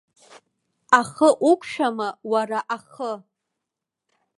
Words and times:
Ахы 0.99 1.29
уқәшәама, 1.49 2.07
уара, 2.31 2.59
ахы?! 2.75 3.11